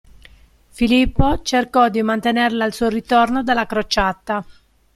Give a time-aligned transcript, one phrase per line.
[0.69, 4.43] Filippo cercò di mantenerla al suo ritorno dalla crociata.